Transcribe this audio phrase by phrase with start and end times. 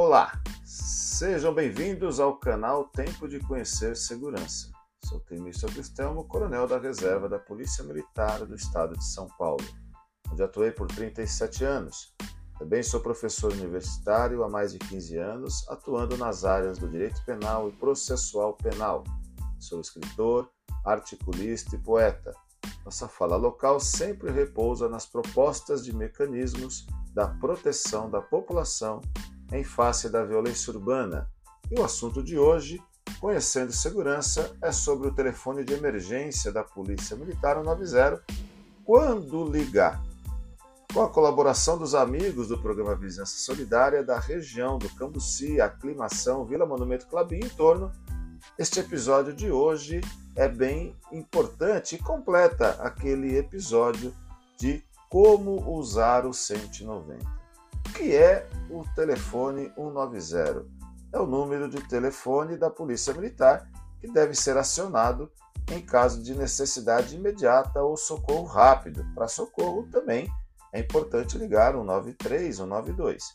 [0.00, 0.30] Olá,
[0.64, 4.70] sejam bem-vindos ao canal Tempo de Conhecer Segurança.
[5.04, 9.64] Sou Temício Cristelmo, coronel da reserva da Polícia Militar do Estado de São Paulo,
[10.30, 12.14] onde atuei por 37 anos.
[12.60, 17.68] Também sou professor universitário há mais de 15 anos, atuando nas áreas do direito penal
[17.68, 19.02] e processual penal.
[19.58, 20.48] Sou escritor,
[20.84, 22.32] articulista e poeta.
[22.84, 29.00] Nossa fala local sempre repousa nas propostas de mecanismos da proteção da população
[29.52, 31.28] em face da violência urbana.
[31.70, 32.80] E o assunto de hoje,
[33.20, 38.22] conhecendo segurança, é sobre o telefone de emergência da Polícia Militar 190,
[38.84, 40.02] quando ligar.
[40.92, 46.64] Com a colaboração dos amigos do programa Vizinhança Solidária da região do Cambuci, Aclimação, Vila
[46.64, 47.92] Monumento Clabim em torno,
[48.58, 50.00] este episódio de hoje
[50.34, 54.14] é bem importante e completa aquele episódio
[54.58, 57.37] de como usar o 190.
[57.88, 60.66] O que é o telefone 190?
[61.12, 63.68] É o número de telefone da Polícia Militar
[64.00, 65.30] que deve ser acionado
[65.70, 69.04] em caso de necessidade imediata ou socorro rápido.
[69.14, 70.28] Para socorro também
[70.72, 73.34] é importante ligar 193, 192.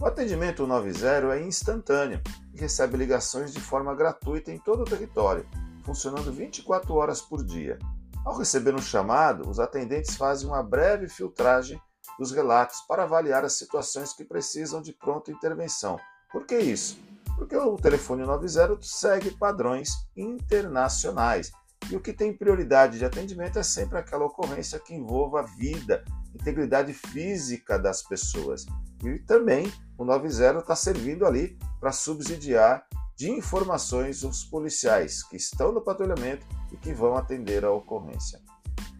[0.00, 2.20] O atendimento 190 é instantâneo
[2.54, 5.46] e recebe ligações de forma gratuita em todo o território
[5.82, 7.78] funcionando 24 horas por dia.
[8.24, 11.80] Ao receber um chamado, os atendentes fazem uma breve filtragem
[12.18, 15.98] dos relatos para avaliar as situações que precisam de pronta intervenção.
[16.30, 16.98] Por que isso?
[17.36, 21.50] Porque o telefone 90 segue padrões internacionais
[21.90, 26.04] e o que tem prioridade de atendimento é sempre aquela ocorrência que envolva a vida,
[26.34, 28.64] integridade física das pessoas.
[29.04, 35.72] E também o 90 está servindo ali para subsidiar de informações os policiais que estão
[35.72, 38.40] no patrulhamento e que vão atender a ocorrência.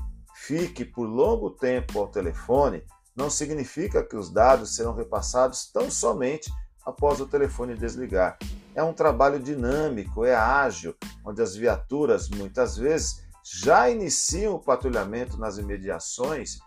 [0.47, 2.85] fique por longo tempo ao telefone,
[3.15, 6.51] não significa que os dados serão repassados tão somente
[6.85, 8.39] após o telefone desligar.
[8.75, 10.95] É um trabalho dinâmico, é ágil,
[11.25, 16.59] onde as viaturas muitas vezes já iniciam o patrulhamento nas imediações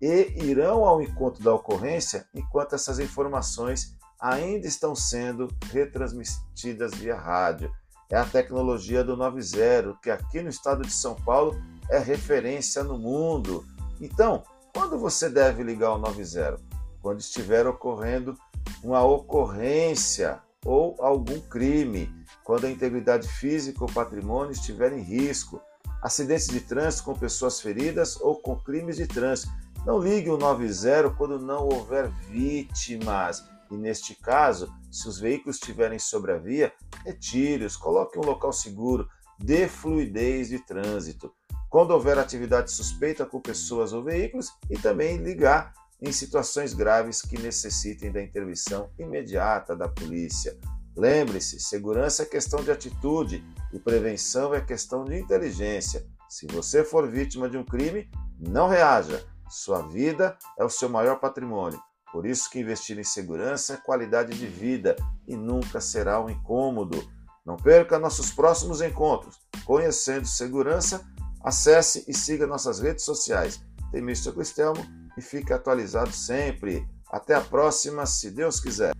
[0.00, 7.70] e irão ao encontro da ocorrência enquanto essas informações ainda estão sendo retransmitidas via rádio.
[8.08, 12.98] É a tecnologia do 90, que aqui no estado de São Paulo é referência no
[12.98, 13.64] mundo.
[14.00, 16.60] Então, quando você deve ligar o 90?
[17.02, 18.36] Quando estiver ocorrendo
[18.82, 22.12] uma ocorrência ou algum crime,
[22.44, 25.60] quando a integridade física ou patrimônio estiver em risco,
[26.02, 29.52] acidentes de trânsito com pessoas feridas ou com crimes de trânsito.
[29.86, 33.44] Não ligue o 90 quando não houver vítimas.
[33.70, 36.72] E neste caso, se os veículos estiverem sobre a via,
[37.04, 39.08] retire-os, coloque um local seguro,
[39.38, 41.32] dê fluidez de trânsito.
[41.70, 45.72] Quando houver atividade suspeita com pessoas ou veículos, e também ligar
[46.02, 50.58] em situações graves que necessitem da intervenção imediata da polícia.
[50.96, 56.04] Lembre-se, segurança é questão de atitude e prevenção é questão de inteligência.
[56.28, 59.24] Se você for vítima de um crime, não reaja.
[59.48, 61.80] Sua vida é o seu maior patrimônio.
[62.12, 64.96] Por isso que investir em segurança é qualidade de vida
[65.28, 67.00] e nunca será um incômodo.
[67.46, 69.38] Não perca nossos próximos encontros.
[69.64, 71.04] Conhecendo segurança,
[71.42, 73.60] acesse e siga nossas redes sociais.
[73.90, 74.32] Tem Mr.
[74.32, 74.84] Cristelmo
[75.16, 76.86] e fique atualizado sempre.
[77.10, 78.92] Até a próxima, se Deus quiser.